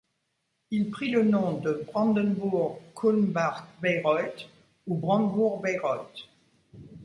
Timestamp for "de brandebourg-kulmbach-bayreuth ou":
1.59-4.95